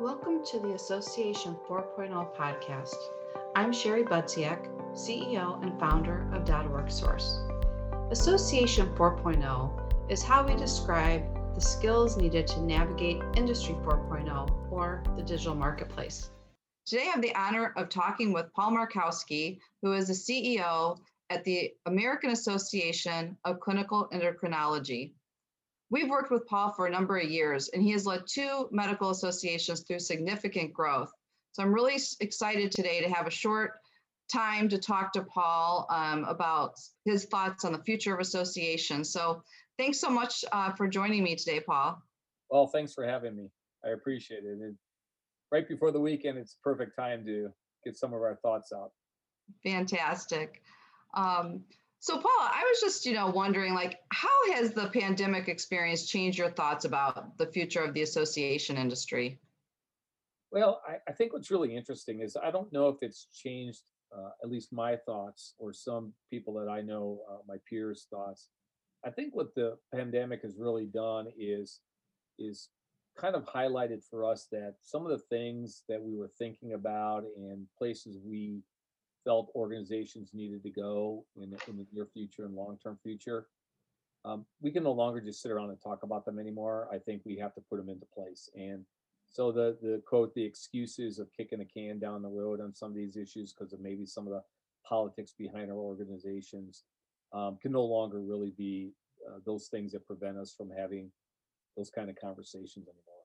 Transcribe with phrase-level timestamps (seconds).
[0.00, 2.96] Welcome to the Association 4.0 podcast.
[3.54, 7.38] I'm Sherry Budziak, CEO and founder of .org Source.
[8.10, 11.22] Association 4.0 is how we describe
[11.54, 16.32] the skills needed to navigate Industry 4.0 or the digital marketplace.
[16.86, 20.98] Today, I have the honor of talking with Paul Markowski, who is the CEO
[21.30, 25.12] at the American Association of Clinical Endocrinology.
[25.94, 29.10] We've worked with Paul for a number of years, and he has led two medical
[29.10, 31.12] associations through significant growth.
[31.52, 33.74] So I'm really excited today to have a short
[34.28, 39.12] time to talk to Paul um, about his thoughts on the future of associations.
[39.12, 39.44] So
[39.78, 42.02] thanks so much uh, for joining me today, Paul.
[42.50, 43.46] Well, thanks for having me.
[43.84, 44.58] I appreciate it.
[44.62, 44.74] And
[45.52, 47.50] right before the weekend, it's perfect time to
[47.84, 48.90] get some of our thoughts out.
[49.62, 50.60] Fantastic.
[51.16, 51.62] Um,
[52.04, 56.36] so, Paul, I was just, you know, wondering, like, how has the pandemic experience changed
[56.36, 59.40] your thoughts about the future of the association industry?
[60.52, 63.80] Well, I, I think what's really interesting is I don't know if it's changed
[64.14, 68.48] uh, at least my thoughts or some people that I know, uh, my peers' thoughts.
[69.02, 71.80] I think what the pandemic has really done is
[72.38, 72.68] is
[73.16, 77.24] kind of highlighted for us that some of the things that we were thinking about
[77.38, 78.60] and places we
[79.24, 83.48] felt organizations needed to go in, the- in the near future and long-term future.
[84.24, 86.88] Um, we can no longer just sit around and talk about them anymore.
[86.92, 88.48] I think we have to put them into place.
[88.54, 88.84] And
[89.26, 92.90] so the the quote, the excuses of kicking the can down the road on some
[92.90, 94.42] of these issues because of maybe some of the
[94.88, 96.84] politics behind our organizations
[97.32, 98.92] um, can no longer really be
[99.28, 101.10] uh, those things that prevent us from having
[101.76, 103.24] those kind of conversations anymore.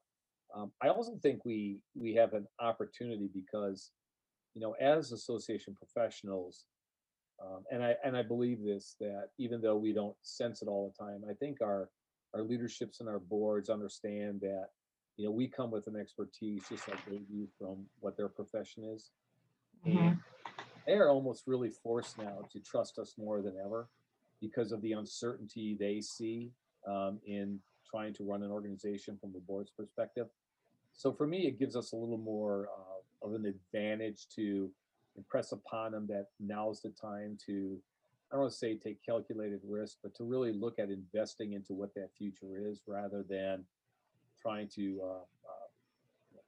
[0.55, 3.91] Um, I also think we we have an opportunity because
[4.53, 6.65] you know, as association professionals,
[7.41, 10.93] um, and I and I believe this that even though we don't sense it all
[10.97, 11.89] the time, I think our
[12.33, 14.67] our leaderships and our boards understand that
[15.17, 18.83] you know we come with an expertise just like they do from what their profession
[18.83, 19.11] is,
[19.87, 19.97] Mm-hmm.
[19.99, 20.17] and
[20.85, 23.89] they are almost really forced now to trust us more than ever
[24.41, 26.51] because of the uncertainty they see
[26.87, 30.27] um, in trying to run an organization from the board's perspective.
[30.93, 34.69] So for me, it gives us a little more uh, of an advantage to
[35.17, 37.77] impress upon them that now's the time to,
[38.31, 41.73] I don't want to say take calculated risk, but to really look at investing into
[41.73, 43.65] what that future is rather than
[44.41, 46.39] trying to uh, uh,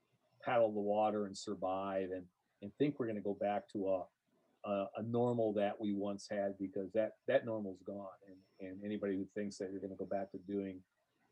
[0.43, 2.23] paddle the water and survive and,
[2.61, 6.27] and think we're going to go back to a, a, a normal that we once
[6.29, 8.07] had because that, that normal's gone.
[8.27, 10.79] And, and anybody who thinks that you're going to go back to doing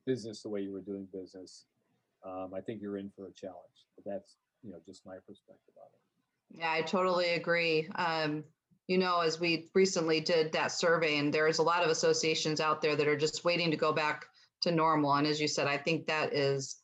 [0.06, 1.66] business the way you were doing business
[2.26, 3.88] um, I think you're in for a challenge.
[3.96, 6.60] But that's you know just my perspective on it.
[6.60, 7.88] Yeah, I totally agree.
[7.96, 8.44] Um,
[8.88, 12.82] you know, as we recently did that survey, and there's a lot of associations out
[12.82, 14.26] there that are just waiting to go back
[14.62, 15.14] to normal.
[15.14, 16.78] And as you said, I think that is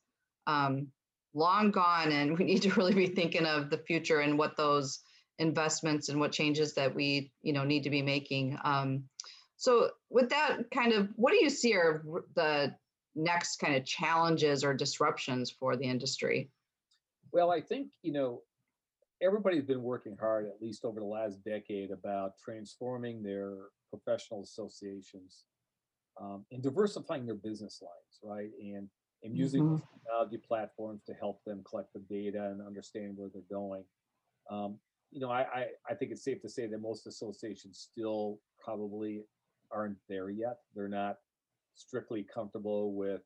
[0.46, 0.88] um,
[1.34, 5.00] long gone, and we need to really be thinking of the future and what those
[5.40, 8.58] investments and what changes that we you know need to be making.
[8.64, 9.04] Um,
[9.58, 12.04] so, with that kind of, what do you see are
[12.36, 12.76] the
[13.16, 16.50] next kind of challenges or disruptions for the industry?
[17.36, 18.44] Well, I think, you know,
[19.22, 23.56] everybody's been working hard, at least over the last decade, about transforming their
[23.90, 25.44] professional associations
[26.18, 28.52] um, and diversifying their business lines, right?
[28.62, 28.88] And
[29.24, 29.84] and using mm-hmm.
[30.00, 33.84] technology platforms to help them collect the data and understand where they're going.
[34.50, 34.78] Um,
[35.12, 39.24] you know, I, I, I think it's safe to say that most associations still probably
[39.72, 40.60] aren't there yet.
[40.74, 41.18] They're not
[41.74, 43.24] strictly comfortable with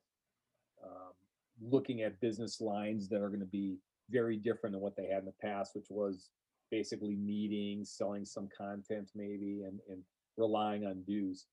[0.82, 1.12] um,
[1.60, 3.78] looking at business lines that are going to be
[4.10, 6.30] very different than what they had in the past, which was
[6.70, 10.02] basically meetings, selling some content maybe, and, and
[10.36, 11.46] relying on dues.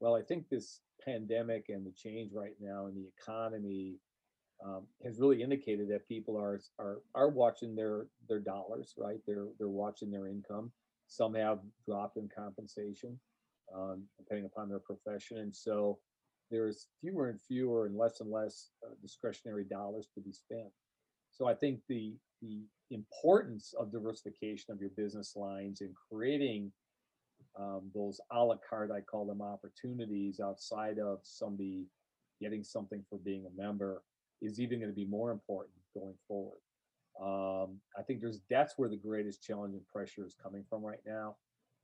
[0.00, 3.96] Well, I think this pandemic and the change right now in the economy
[4.64, 9.18] um, has really indicated that people are are are watching their their dollars, right?
[9.26, 10.72] They're they're watching their income.
[11.06, 13.18] Some have dropped in compensation,
[13.76, 15.98] um, depending upon their profession, and so
[16.50, 20.70] there's fewer and fewer and less and less uh, discretionary dollars to be spent.
[21.36, 26.70] So I think the the importance of diversification of your business lines and creating
[27.58, 31.86] um, those a la carte, I call them opportunities outside of somebody
[32.40, 34.02] getting something for being a member
[34.42, 36.60] is even going to be more important going forward.
[37.20, 41.02] Um, I think there's that's where the greatest challenge and pressure is coming from right
[41.06, 41.36] now,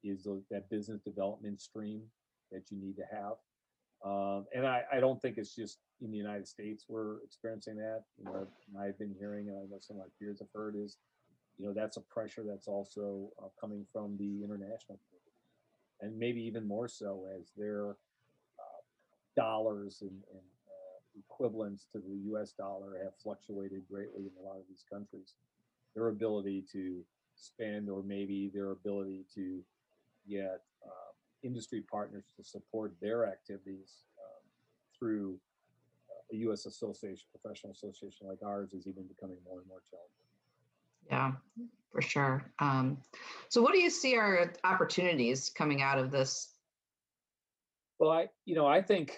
[0.05, 2.03] is the, that business development stream
[2.53, 3.35] that you need to have.
[4.05, 8.05] Um, and I, I don't think it's just in the United States we're experiencing that.
[8.19, 8.47] You know,
[8.81, 10.97] I've been hearing, and I know some of my peers have heard, is
[11.59, 15.37] you know that's a pressure that's also uh, coming from the international community,
[16.01, 18.81] and maybe even more so as their uh,
[19.37, 24.57] dollars and, and uh, equivalents to the US dollar have fluctuated greatly in a lot
[24.57, 25.35] of these countries.
[25.95, 27.03] Their ability to
[27.35, 29.61] spend, or maybe their ability to
[30.29, 31.11] get uh,
[31.43, 34.43] industry partners to support their activities um,
[34.99, 35.39] through
[36.33, 36.67] a U.S.
[36.67, 40.21] association, professional association like ours, is even becoming more and more challenging.
[41.11, 41.33] Yeah,
[41.93, 42.53] for sure.
[42.59, 42.99] Um,
[43.49, 46.49] so, what do you see are opportunities coming out of this?
[47.99, 49.17] Well, I, you know, I think,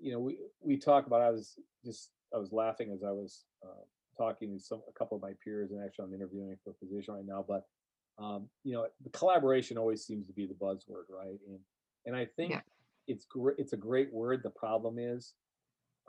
[0.00, 1.22] you know, we we talk about.
[1.22, 3.84] I was just, I was laughing as I was uh,
[4.16, 7.14] talking to some a couple of my peers, and actually, I'm interviewing for a position
[7.14, 7.44] right now.
[7.46, 7.64] But
[8.18, 11.38] um, you know, the collaboration always seems to be the buzzword, right?
[11.48, 11.58] And
[12.06, 12.60] and I think Yeah.
[13.06, 13.56] it's great.
[13.58, 14.42] It's a great word.
[14.42, 15.34] The problem is,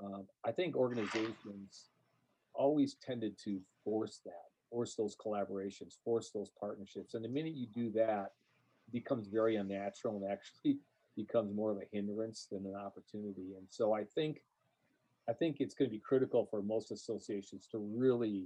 [0.03, 1.89] um, I think organizations
[2.53, 7.13] always tended to force that, force those collaborations, force those partnerships.
[7.13, 8.31] And the minute you do that,
[8.88, 10.80] it becomes very unnatural and actually
[11.15, 13.53] becomes more of a hindrance than an opportunity.
[13.57, 14.42] And so I think
[15.27, 18.45] I think it's going to be critical for most associations to really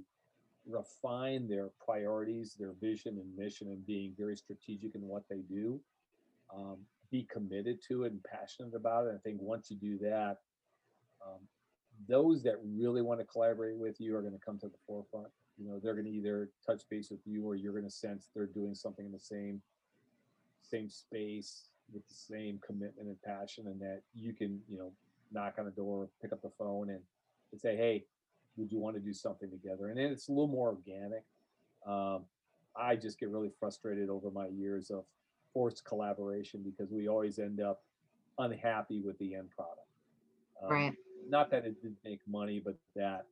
[0.66, 5.78] refine their priorities, their vision and mission, and being very strategic in what they do.
[6.54, 6.78] Um,
[7.10, 9.14] be committed to it and passionate about it.
[9.14, 10.38] I think once you do that,
[11.24, 11.40] um,
[12.08, 15.28] those that really want to collaborate with you are going to come to the forefront.
[15.58, 18.30] You know, they're going to either touch base with you, or you're going to sense
[18.34, 19.60] they're doing something in the same
[20.62, 24.92] same space with the same commitment and passion, and that you can, you know,
[25.32, 27.00] knock on the door, pick up the phone, and,
[27.52, 28.04] and say, "Hey,
[28.56, 31.24] would you want to do something together?" And then it's a little more organic.
[31.86, 32.24] Um,
[32.76, 35.04] I just get really frustrated over my years of
[35.52, 37.82] forced collaboration because we always end up
[38.38, 39.88] unhappy with the end product.
[40.62, 40.94] Um, Right.
[41.30, 43.26] Not that it didn't make money, but that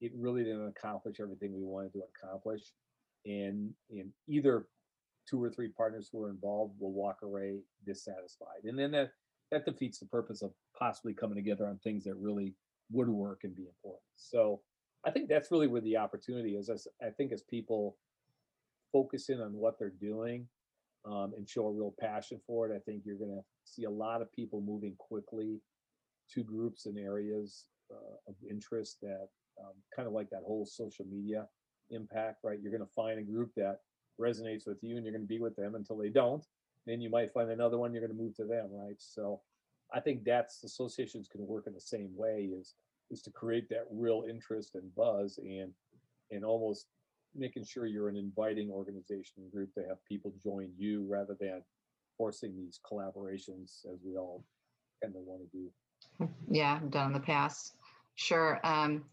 [0.00, 2.62] it really didn't accomplish everything we wanted to accomplish.
[3.26, 4.66] And and either
[5.28, 8.64] two or three partners who are involved will walk away dissatisfied.
[8.64, 9.10] And then that
[9.50, 12.54] that defeats the purpose of possibly coming together on things that really
[12.90, 14.02] would work and be important.
[14.16, 14.60] So
[15.06, 16.70] I think that's really where the opportunity is.
[17.02, 17.96] I think as people
[18.92, 20.46] focus in on what they're doing
[21.04, 23.90] um, and show a real passion for it, I think you're going to see a
[23.90, 25.60] lot of people moving quickly
[26.32, 29.28] to groups and areas uh, of interest that
[29.60, 31.46] um, kind of like that whole social media
[31.90, 32.58] impact, right?
[32.60, 33.80] You're going to find a group that
[34.20, 36.44] resonates with you and you're going to be with them until they don't.
[36.86, 38.96] Then you might find another one, you're going to move to them, right?
[38.98, 39.40] So
[39.92, 42.74] I think that's associations can work in the same way is
[43.10, 45.72] is to create that real interest and buzz and
[46.30, 46.86] and almost
[47.34, 51.62] making sure you're an inviting organization and group to have people join you rather than
[52.16, 54.44] forcing these collaborations as we all
[55.02, 55.70] kind of want to do.
[56.48, 57.74] Yeah, done in the past.
[58.14, 58.60] Sure.
[58.64, 59.04] Um,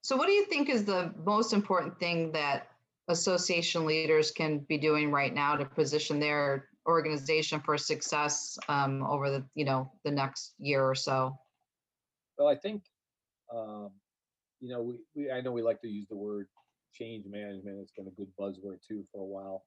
[0.00, 2.68] so, what do you think is the most important thing that
[3.08, 9.30] association leaders can be doing right now to position their organization for success um, over
[9.30, 11.38] the you know the next year or so?
[12.38, 12.82] Well, I think,
[13.54, 13.90] um,
[14.60, 16.46] you know, we, we I know we like to use the word
[16.92, 17.78] change management.
[17.80, 19.64] It's been a good buzzword too for a while.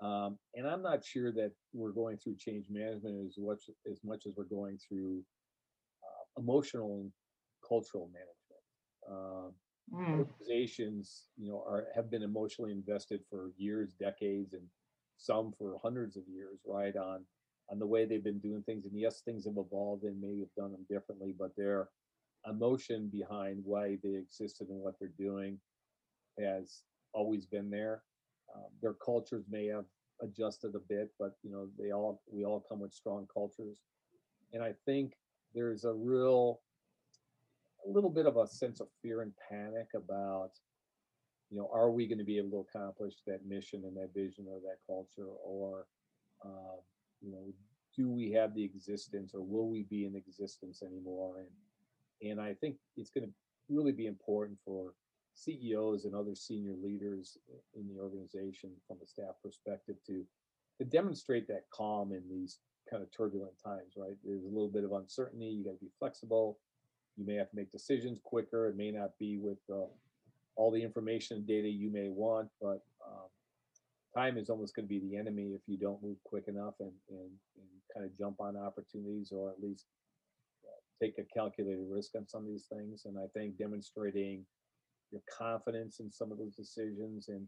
[0.00, 4.26] Um, and I'm not sure that we're going through change management as much as much
[4.26, 5.22] as we're going through
[6.38, 7.12] emotional and
[7.66, 8.64] cultural management.
[9.08, 9.54] Um,
[9.92, 14.66] Mm, organizations, you know, are have been emotionally invested for years, decades, and
[15.16, 16.96] some for hundreds of years, right?
[16.96, 17.24] On
[17.70, 18.86] on the way they've been doing things.
[18.86, 21.90] And yes, things have evolved and may have done them differently, but their
[22.48, 25.60] emotion behind why they existed and what they're doing
[26.38, 28.04] has always been there.
[28.54, 29.86] Um, their cultures may have
[30.22, 33.82] adjusted a bit, but you know, they all we all come with strong cultures.
[34.52, 35.14] And I think
[35.56, 36.60] there's a real
[37.84, 40.50] a little bit of a sense of fear and panic about
[41.50, 44.46] you know are we going to be able to accomplish that mission and that vision
[44.48, 45.30] or that culture?
[45.44, 45.86] Or
[46.44, 46.78] um,
[47.20, 47.52] you know
[47.96, 51.38] do we have the existence or will we be in existence anymore?
[51.38, 51.48] And
[52.22, 53.32] and i think it's going to
[53.68, 54.92] really be important for
[55.34, 57.36] ceos and other senior leaders
[57.74, 60.24] in the organization from a staff perspective to
[60.78, 62.58] to demonstrate that calm in these
[62.90, 65.90] kind of turbulent times right there's a little bit of uncertainty you got to be
[65.98, 66.58] flexible
[67.16, 68.68] you may have to make decisions quicker.
[68.68, 69.86] It may not be with uh,
[70.54, 73.28] all the information and data you may want, but um,
[74.14, 76.92] time is almost going to be the enemy if you don't move quick enough and,
[77.10, 79.86] and, and kind of jump on opportunities or at least
[80.64, 83.02] uh, take a calculated risk on some of these things.
[83.06, 84.44] And I think demonstrating
[85.10, 87.46] your confidence in some of those decisions and,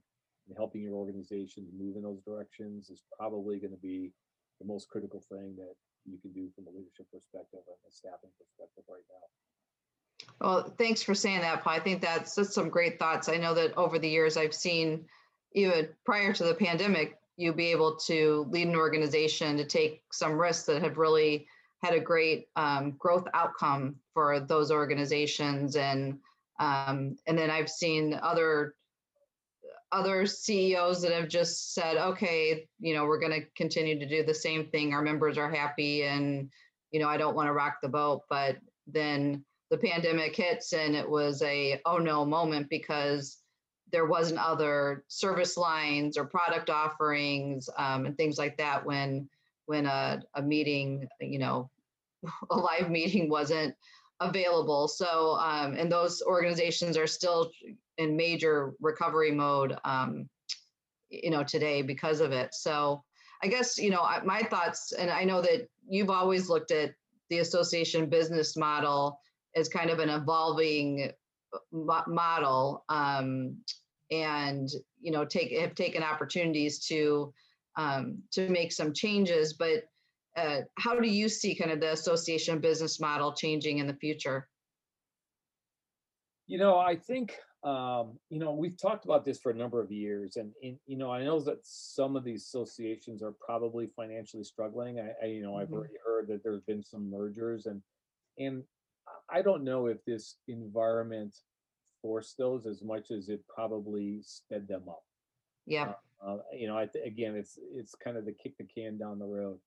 [0.48, 4.12] and helping your organizations move in those directions is probably going to be
[4.60, 5.74] the most critical thing that
[6.04, 9.26] you can do from a leadership perspective and a staffing perspective right now.
[10.40, 11.74] Well, thanks for saying that, Paul.
[11.74, 13.28] I think that's, that's some great thoughts.
[13.28, 15.04] I know that over the years I've seen
[15.52, 20.38] even prior to the pandemic, you be able to lead an organization to take some
[20.38, 21.46] risks that have really
[21.82, 26.18] had a great um, growth outcome for those organizations and
[26.60, 28.74] um, and then I've seen other
[29.92, 34.22] other CEOs that have just said, okay, you know, we're going to continue to do
[34.22, 34.92] the same thing.
[34.92, 36.50] Our members are happy, and
[36.90, 38.22] you know, I don't want to rock the boat.
[38.28, 43.38] But then the pandemic hits, and it was a oh no moment because
[43.90, 49.28] there wasn't other service lines or product offerings um, and things like that when
[49.66, 51.70] when a, a meeting, you know,
[52.50, 53.74] a live meeting wasn't
[54.20, 54.88] available.
[54.88, 57.50] So, um, and those organizations are still
[57.98, 60.28] in major recovery mode, um,
[61.10, 62.54] you know, today because of it.
[62.54, 63.04] So,
[63.42, 66.92] I guess, you know, my thoughts, and I know that you've always looked at
[67.30, 69.20] the association business model
[69.54, 71.10] as kind of an evolving
[71.52, 73.56] uh, model um,
[74.10, 74.68] and,
[75.00, 77.32] you know, take have taken opportunities to
[77.76, 79.84] um, to make some changes, but
[80.36, 84.48] uh, how do you see kind of the association business model changing in the future?
[86.46, 89.90] You know, I think um, you know we've talked about this for a number of
[89.90, 94.44] years, and, and you know I know that some of these associations are probably financially
[94.44, 95.00] struggling.
[95.00, 95.62] I, I you know mm-hmm.
[95.62, 97.82] I've already heard that there's been some mergers, and
[98.38, 98.62] and
[99.30, 101.34] I don't know if this environment
[102.00, 105.02] forced those as much as it probably sped them up.
[105.66, 105.92] Yeah.
[106.24, 108.98] Uh, uh, you know, I th- again, it's it's kind of the kick the can
[108.98, 109.58] down the road.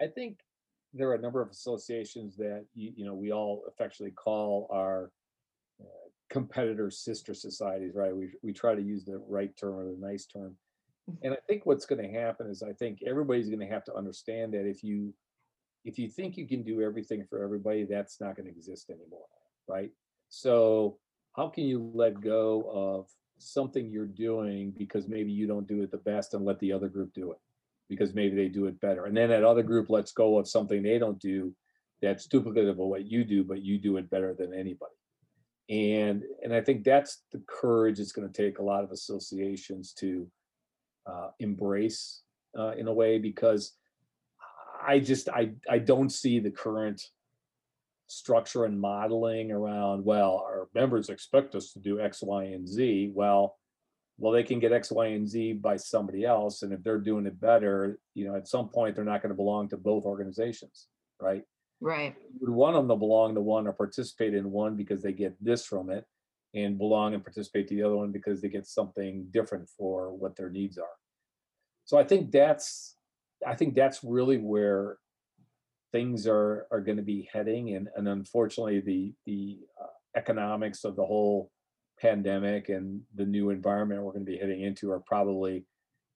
[0.00, 0.38] I think
[0.94, 5.10] there are a number of associations that you, you know we all affectionately call our
[6.32, 8.14] competitor sister societies, right?
[8.14, 10.56] We we try to use the right term or the nice term.
[11.10, 11.26] Mm-hmm.
[11.26, 13.94] And I think what's going to happen is I think everybody's going to have to
[13.94, 15.14] understand that if you
[15.84, 19.26] if you think you can do everything for everybody, that's not going to exist anymore,
[19.68, 19.90] right?
[20.28, 20.98] So
[21.36, 23.08] how can you let go of
[23.38, 26.88] something you're doing because maybe you don't do it the best and let the other
[26.88, 27.38] group do it?
[27.92, 29.04] because maybe they do it better.
[29.04, 31.54] And then that other group lets go of something they don't do
[32.00, 34.94] that's duplicative of what you do, but you do it better than anybody.
[35.68, 39.92] And and I think that's the courage it's going to take a lot of associations
[39.94, 40.26] to
[41.06, 42.22] uh, embrace
[42.58, 43.72] uh, in a way because
[44.86, 47.02] I just I I don't see the current
[48.08, 53.12] structure and modeling around well our members expect us to do X, Y, and Z.
[53.14, 53.56] Well,
[54.18, 56.62] well, they can get X, Y, and Z by somebody else.
[56.62, 59.36] And if they're doing it better, you know, at some point they're not going to
[59.36, 60.88] belong to both organizations,
[61.20, 61.42] right?
[61.82, 62.14] Right.
[62.32, 65.34] You would want them to belong to one or participate in one because they get
[65.44, 66.06] this from it,
[66.54, 70.36] and belong and participate to the other one because they get something different for what
[70.36, 70.96] their needs are.
[71.84, 72.96] So I think that's
[73.44, 74.98] I think that's really where
[75.90, 79.86] things are are going to be heading, and and unfortunately the the uh,
[80.16, 81.50] economics of the whole
[82.00, 85.64] pandemic and the new environment we're going to be heading into are probably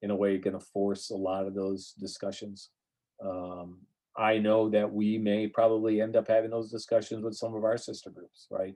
[0.02, 2.70] in a way going to force a lot of those discussions
[3.24, 3.78] um,
[4.18, 7.76] i know that we may probably end up having those discussions with some of our
[7.76, 8.74] sister groups right?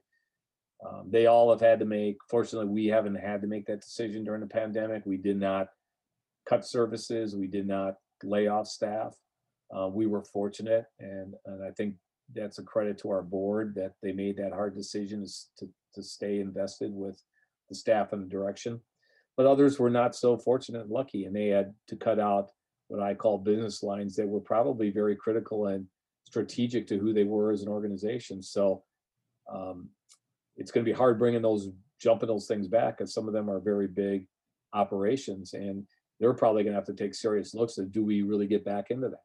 [0.86, 4.24] Um, they all have had to make fortunately we haven't had to make that decision
[4.24, 5.02] during the pandemic.
[5.04, 5.68] We did not
[6.48, 7.36] cut services.
[7.36, 9.14] We did not lay off staff.
[9.76, 11.94] Uh, we were fortunate and, and i think
[12.34, 15.24] that's a credit to our board that they made that hard decision
[15.58, 17.20] to to stay invested with
[17.68, 18.80] the staff and the direction.
[19.36, 22.50] But others were not so fortunate and lucky, and they had to cut out
[22.90, 25.86] what I call business lines that were probably very critical and
[26.24, 28.42] strategic to who they were as an organization.
[28.42, 28.82] So
[29.50, 29.88] um,
[30.56, 31.68] it's going to be hard bringing those,
[32.00, 34.26] jumping those things back, because some of them are very big
[34.72, 35.86] operations, and
[36.18, 38.90] they're probably going to have to take serious looks at do we really get back
[38.90, 39.24] into that,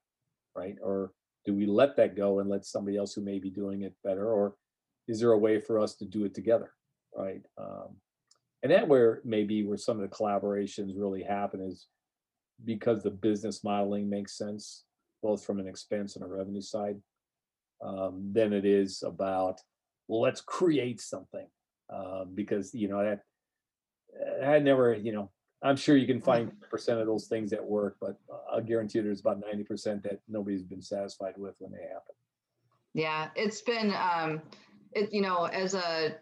[0.56, 0.76] right?
[0.82, 1.12] Or
[1.46, 4.32] do we let that go and let somebody else who may be doing it better,
[4.32, 4.56] or
[5.08, 6.72] is there a way for us to do it together
[7.16, 7.96] right um,
[8.64, 11.88] and that where maybe where some of the collaborations really happen is
[12.64, 14.84] because the business modeling makes sense
[15.22, 16.98] both from an expense and a revenue side
[17.84, 19.60] um, than it is about
[20.08, 21.48] well let's create something.
[21.88, 23.22] Um, because you know that
[24.44, 25.30] i never you know
[25.62, 28.18] i'm sure you can find percent of those things that work but
[28.52, 32.16] i'll guarantee you there's about 90% that nobody's been satisfied with when they happen.
[32.96, 34.42] Yeah it's been um
[34.96, 36.16] it, you know, as a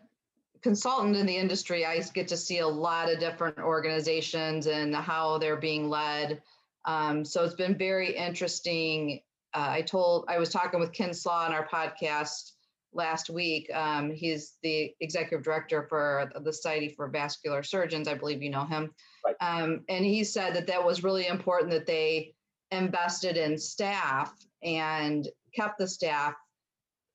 [0.63, 5.37] consultant in the industry, I get to see a lot of different organizations and how
[5.37, 6.41] they're being led.
[6.85, 9.19] Um, so it's been very interesting.
[9.53, 12.53] Uh, I told I was talking with Ken Slaw on our podcast
[12.93, 13.69] last week.
[13.73, 18.07] Um, he's the executive director for the Society for Vascular Surgeons.
[18.07, 18.91] I believe you know him.
[19.25, 19.35] Right.
[19.41, 22.33] Um, and he said that that was really important that they
[22.71, 26.33] invested in staff and kept the staff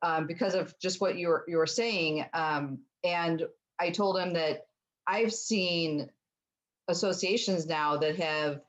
[0.03, 2.25] um, because of just what you were you were saying.
[3.05, 3.43] And
[3.79, 4.67] I told him that
[5.07, 6.11] I've seen
[6.89, 8.61] associations now that have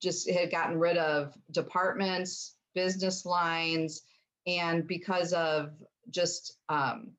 [0.00, 4.02] just had gotten rid of departments, business lines,
[4.46, 5.70] and because of
[6.10, 7.12] just um,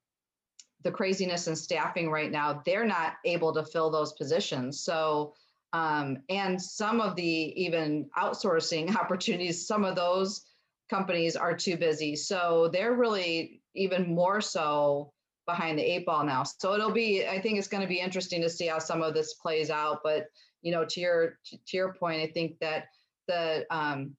[0.84, 4.80] the craziness in staffing right now, they're not able to fill those positions.
[4.82, 5.34] So,
[5.72, 10.42] um, and some of the even outsourcing opportunities, some of those
[10.90, 12.16] companies are too busy.
[12.16, 15.14] So they're really even more so
[15.46, 16.44] behind the eight ball now.
[16.44, 19.14] So it'll be, I think it's going to be interesting to see how some of
[19.14, 20.00] this plays out.
[20.04, 20.28] But
[20.62, 22.86] you know, to your to your point, I think that
[23.28, 24.16] the um,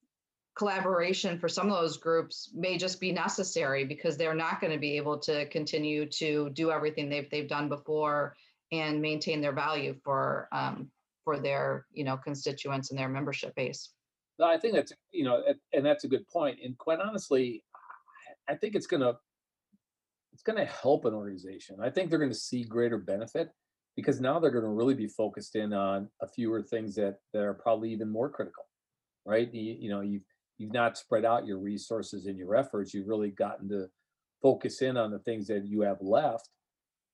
[0.56, 4.78] collaboration for some of those groups may just be necessary because they're not going to
[4.78, 8.36] be able to continue to do everything they've they've done before
[8.72, 10.90] and maintain their value for um,
[11.24, 13.90] for their you know constituents and their membership base.
[14.42, 16.58] I think that's you know, and that's a good point.
[16.62, 17.64] And quite honestly,
[18.48, 19.14] I think it's gonna
[20.34, 21.76] it's gonna help an organization.
[21.82, 23.48] I think they're going to see greater benefit
[23.96, 27.42] because now they're going to really be focused in on a fewer things that that
[27.42, 28.64] are probably even more critical,
[29.24, 29.52] right?
[29.52, 30.24] You, you know, you've
[30.58, 32.92] you've not spread out your resources and your efforts.
[32.92, 33.86] You've really gotten to
[34.42, 36.48] focus in on the things that you have left.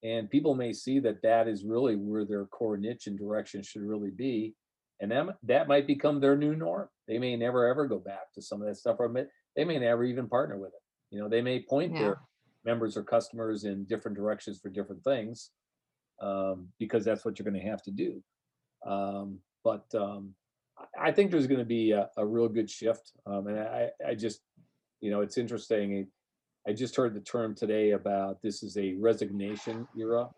[0.02, 3.82] And people may see that that is really where their core niche and direction should
[3.82, 4.54] really be.
[5.00, 6.88] And that, that might become their new norm.
[7.06, 9.12] They may never ever go back to some of that stuff, or
[9.56, 11.14] they may never even partner with it.
[11.14, 12.00] You know, they may point yeah.
[12.00, 12.20] their
[12.64, 15.50] members or customers in different directions for different things
[16.20, 18.22] um, because that's what you're going to have to do.
[18.86, 20.34] Um, but um,
[20.98, 23.12] I think there's going to be a, a, real good shift.
[23.26, 24.40] Um, and I, I just,
[25.00, 26.06] you know, it's interesting.
[26.66, 30.28] I just heard the term today about this is a resignation era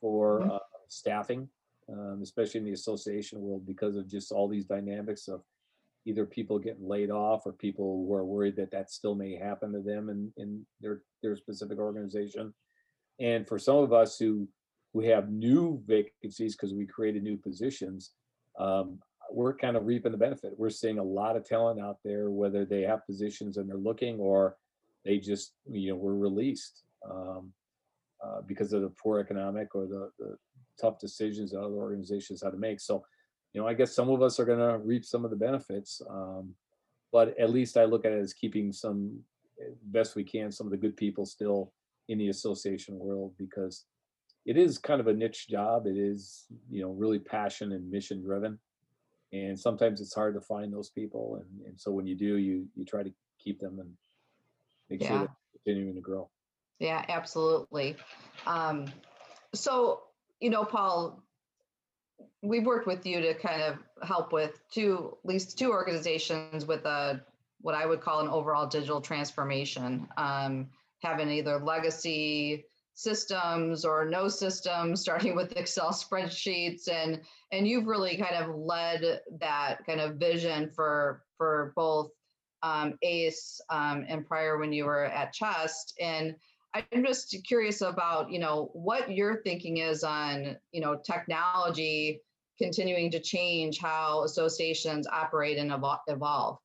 [0.00, 0.50] for mm-hmm.
[0.52, 1.48] uh, staffing,
[1.88, 5.42] um, especially in the association world, because of just all these dynamics of
[6.04, 9.72] either people getting laid off or people who are worried that that still may happen
[9.72, 12.52] to them in, in their, their specific organization.
[13.20, 14.48] And for some of us who,
[14.92, 18.10] who have new vacancies because we created new positions,
[18.58, 18.98] um,
[19.30, 20.54] we're kind of reaping the benefit.
[20.56, 24.18] We're seeing a lot of talent out there, whether they have positions and they're looking
[24.18, 24.56] or
[25.04, 27.52] they just, you know, were released um,
[28.24, 30.36] uh, because of the poor economic or the, the
[30.80, 32.80] tough decisions that other organizations had to make.
[32.80, 33.04] So,
[33.52, 36.00] you know, I guess some of us are going to reap some of the benefits,
[36.08, 36.54] um,
[37.12, 39.18] but at least I look at it as keeping some
[39.60, 41.72] eh, best we can, some of the good people still
[42.08, 43.84] in the association world because
[44.46, 45.86] it is kind of a niche job.
[45.86, 48.58] It is, you know, really passion and mission driven
[49.32, 52.66] and sometimes it's hard to find those people and, and so when you do you
[52.76, 53.12] you try to
[53.42, 53.90] keep them and
[54.90, 55.08] make yeah.
[55.08, 55.28] sure they're
[55.64, 56.28] continuing to grow
[56.78, 57.96] yeah absolutely
[58.46, 58.86] um,
[59.54, 60.02] so
[60.40, 61.22] you know paul
[62.42, 66.84] we've worked with you to kind of help with two at least two organizations with
[66.84, 67.20] a
[67.60, 70.08] what i would call an overall digital transformation.
[70.16, 70.68] Um,
[71.02, 78.16] having either legacy systems or no systems starting with excel spreadsheets and and you've really
[78.16, 82.10] kind of led that kind of vision for for both
[82.62, 85.94] um, ace um, and prior when you were at chest.
[86.00, 86.36] And
[86.74, 92.20] i'm just curious about you know what your thinking is on you know technology
[92.58, 95.72] continuing to change how associations operate and
[96.08, 96.58] evolve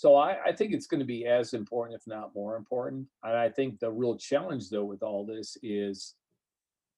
[0.00, 3.06] so I, I think it's going to be as important, if not more important.
[3.22, 6.14] And I think the real challenge, though, with all this is,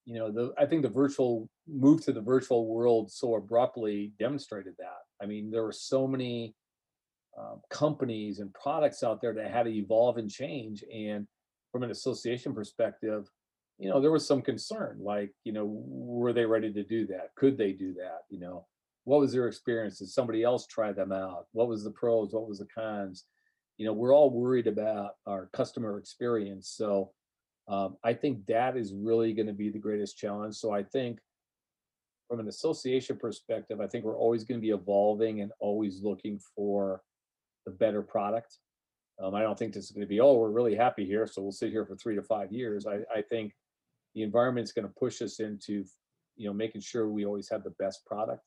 [0.04, 4.74] you know, the I think the virtual move to the virtual world so abruptly demonstrated
[4.78, 5.00] that.
[5.20, 6.54] I mean, there were so many
[7.36, 10.84] um, companies and products out there that had to evolve and change.
[10.94, 11.26] And
[11.72, 13.28] from an association perspective,
[13.78, 17.34] you know, there was some concern, like, you know, were they ready to do that?
[17.34, 18.20] Could they do that?
[18.28, 18.66] You know,
[19.04, 19.98] what was their experience?
[19.98, 21.46] Did somebody else try them out?
[21.52, 22.32] What was the pros?
[22.32, 23.24] What was the cons?
[23.78, 26.68] You know, we're all worried about our customer experience.
[26.68, 27.12] So
[27.66, 30.56] um, I think that is really going to be the greatest challenge.
[30.56, 31.18] So I think
[32.28, 36.38] from an association perspective, I think we're always going to be evolving and always looking
[36.54, 37.02] for
[37.64, 38.58] the better product.
[39.22, 41.42] Um, I don't think this is going to be, oh, we're really happy here, so
[41.42, 42.86] we'll sit here for three to five years.
[42.86, 43.52] I, I think
[44.14, 45.84] the environment is going to push us into,
[46.36, 48.42] you know, making sure we always have the best product.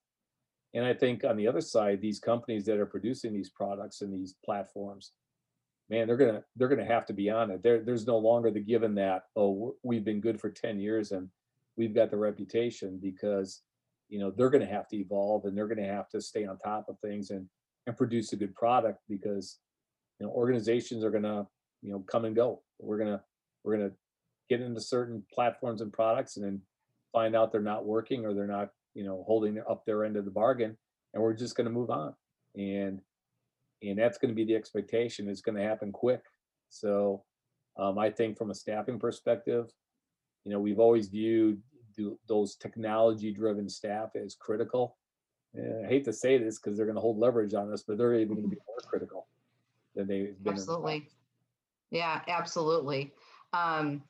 [0.74, 4.14] And I think on the other side, these companies that are producing these products and
[4.14, 5.14] these platforms,
[5.90, 7.64] man, they're gonna they're gonna have to be on it.
[7.64, 11.30] There, there's no longer the given that oh we've been good for ten years and
[11.78, 13.62] we've got the reputation because
[14.10, 16.90] you know they're gonna have to evolve and they're gonna have to stay on top
[16.90, 17.48] of things and
[17.88, 19.60] and produce a good product because
[20.20, 21.48] you know organizations are gonna
[21.82, 22.62] you know come and go.
[22.80, 23.22] We're gonna
[23.64, 23.92] we're gonna
[24.50, 26.62] get into certain platforms and products and then
[27.12, 30.26] find out they're not working or they're not you know, holding up their end of
[30.26, 30.76] the bargain,
[31.14, 32.16] and we're just going to move on.
[32.56, 33.02] And
[33.84, 35.30] and that's going to be the expectation.
[35.30, 36.22] It's going to happen quick.
[36.70, 37.24] So
[37.78, 39.70] um, I think from a staffing perspective,
[40.46, 41.62] you know, we've always viewed
[42.28, 44.98] those technology-driven staff as critical.
[45.54, 47.98] And I hate to say this because they're going to hold leverage on us, but
[47.98, 49.28] they're even going to be more critical
[49.96, 50.54] than they've been.
[50.54, 51.10] Absolutely.
[51.92, 53.14] Yeah, absolutely.
[53.54, 54.04] Um,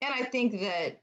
[0.00, 1.00] and I think that,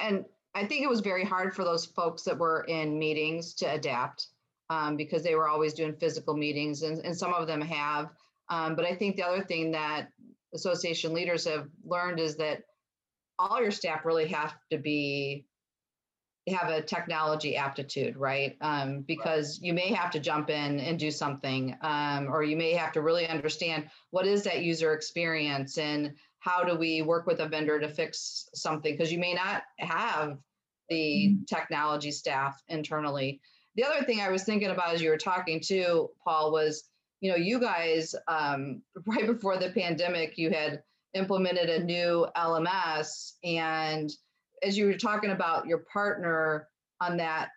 [0.00, 0.24] and
[0.54, 4.28] I think it was very hard for those folks that were in meetings to adapt
[4.70, 8.10] um, because they were always doing physical meetings, and, and some of them have.
[8.48, 10.08] Um, but I think the other thing that
[10.54, 12.62] association leaders have learned is that
[13.38, 15.44] all your staff really have to be
[16.48, 18.56] have a technology aptitude, right?
[18.60, 19.66] Um, because right.
[19.66, 23.00] you may have to jump in and do something, um, or you may have to
[23.00, 27.80] really understand what is that user experience and how do we work with a vendor
[27.80, 30.36] to fix something because you may not have
[30.90, 31.44] the mm-hmm.
[31.44, 33.40] technology staff internally.
[33.76, 36.84] The other thing I was thinking about as you were talking to Paul was,
[37.20, 40.82] you know, you guys um, right before the pandemic, you had
[41.14, 44.10] implemented a new LMS and
[44.64, 46.68] as you were talking about your partner
[47.00, 47.50] on that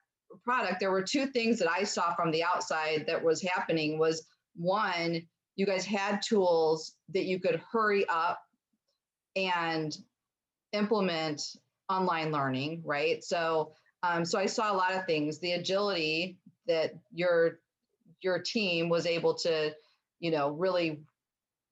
[0.43, 4.25] product, there were two things that I saw from the outside that was happening was
[4.55, 5.21] one,
[5.55, 8.41] you guys had tools that you could hurry up
[9.35, 9.97] and
[10.73, 11.55] implement
[11.89, 13.23] online learning, right?
[13.23, 15.39] So um, so I saw a lot of things.
[15.39, 17.59] The agility that your
[18.21, 19.73] your team was able to,
[20.19, 20.99] you know, really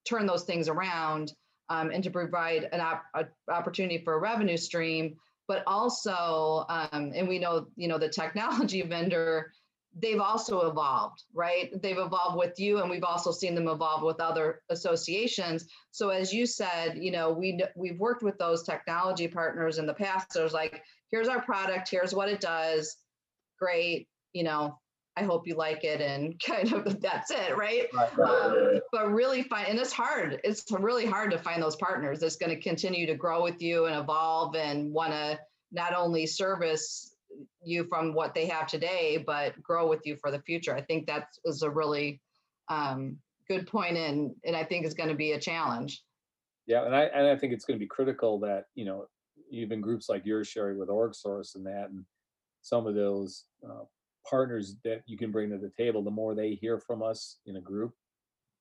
[0.08, 1.34] turn those things around
[1.70, 3.06] um, and to provide an op-
[3.50, 5.16] opportunity for a revenue stream
[5.48, 9.52] but also um, and we know you know the technology vendor
[10.02, 11.82] they've also evolved right?
[11.82, 15.68] They've evolved with you and we've also seen them evolve with other associations.
[15.92, 19.94] So as you said you know we we've worked with those technology partners in the
[19.94, 20.34] past.
[20.34, 22.98] There's like here's our product here's what it does.
[23.60, 24.78] Great you know
[25.18, 27.88] I hope you like it and kind of that's it, right?
[27.94, 30.40] right, right, um, but really find, and it's hard.
[30.44, 33.86] It's really hard to find those partners that's going to continue to grow with you
[33.86, 35.40] and evolve and want to
[35.72, 37.16] not only service
[37.64, 40.76] you from what they have today, but grow with you for the future.
[40.76, 42.22] I think that is a really
[42.70, 46.04] um, good point, and and I think it's going to be a challenge.
[46.68, 49.08] Yeah, and I and I think it's going to be critical that you know
[49.52, 52.06] even groups like yours, Sherry, with OrgSource and that, and
[52.62, 53.84] some of those uh,
[54.30, 57.58] partners that you can bring to the table, the more they hear from us in
[57.58, 57.94] a group,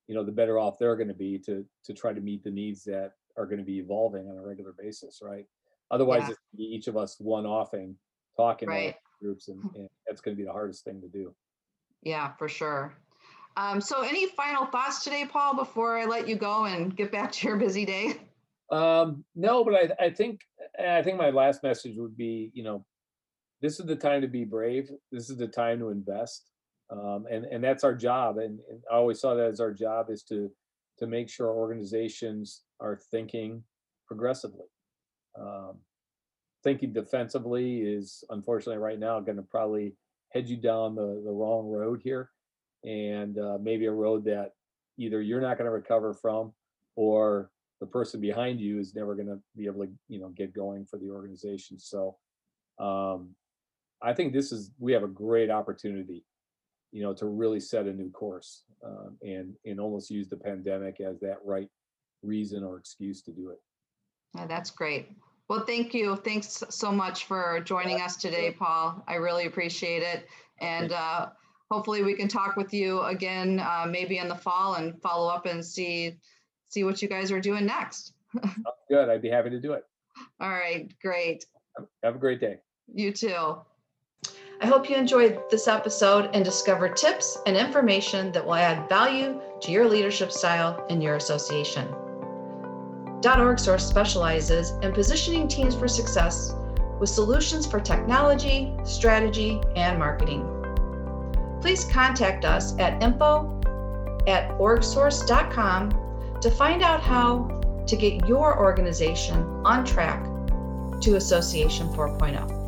[0.07, 2.51] you know, the better off they're going to be to to try to meet the
[2.51, 5.45] needs that are going to be evolving on a regular basis, right?
[5.91, 6.29] Otherwise, yeah.
[6.29, 7.95] it's each of us one offing,
[8.37, 8.95] talking right.
[9.21, 11.33] groups, and, and that's going to be the hardest thing to do.
[12.03, 12.93] Yeah, for sure.
[13.57, 17.31] Um, so, any final thoughts today, Paul, before I let you go and get back
[17.33, 18.19] to your busy day?
[18.69, 20.41] Um, no, but I, I think
[20.79, 22.85] I think my last message would be, you know,
[23.65, 24.91] this is the time to be brave.
[25.11, 26.51] This is the time to invest,
[26.91, 28.37] um, and and that's our job.
[28.37, 30.51] And, and, I always saw that as our job is to
[30.99, 33.63] to make sure organizations are thinking
[34.07, 34.67] progressively.
[35.39, 35.79] Um,
[36.63, 39.95] thinking defensively is unfortunately right now going to probably
[40.31, 42.29] head you down the the wrong road here,
[42.83, 44.51] and uh, maybe a road that
[44.99, 46.53] either you're not going to recover from,
[46.95, 47.49] or
[47.79, 50.85] the person behind you is never going to be able to you know get going
[50.85, 51.79] for the organization.
[51.79, 52.15] So
[52.79, 53.33] um,
[54.05, 56.23] I think this is we have a great opportunity,
[56.91, 61.01] you know, to really set a new course um, and and almost use the pandemic
[61.01, 61.67] as that right
[62.21, 63.59] reason or excuse to do it.
[64.35, 65.09] Yeah, that's great.
[65.49, 66.15] Well, thank you.
[66.17, 69.03] Thanks so much for joining us today, Paul.
[69.07, 70.27] I really appreciate it.
[70.59, 71.29] And uh,
[71.69, 75.45] hopefully we can talk with you again, uh, maybe in the fall and follow up
[75.45, 76.17] and see
[76.69, 78.13] see what you guys are doing next.
[78.89, 79.09] Good.
[79.09, 79.83] I'd be happy to do it.
[80.39, 80.93] All right.
[81.01, 81.45] Great.
[82.03, 82.57] Have a great day.
[82.93, 83.57] You too.
[84.61, 89.41] I hope you enjoyed this episode and discover tips and information that will add value
[89.61, 91.93] to your leadership style in your association.
[93.25, 96.53] .org Source specializes in positioning teams for success
[96.99, 100.47] with solutions for technology, strategy, and marketing.
[101.59, 103.59] Please contact us at info
[104.27, 107.49] at orgsource.com to find out how
[107.87, 110.23] to get your organization on track
[111.01, 112.64] to Association 4.0.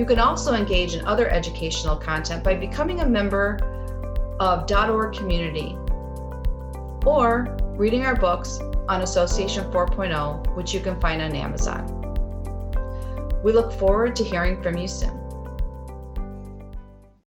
[0.00, 3.58] You can also engage in other educational content by becoming a member
[4.40, 5.76] of .org community
[7.04, 11.84] or reading our books on Association 4.0, which you can find on Amazon.
[13.44, 15.19] We look forward to hearing from you soon.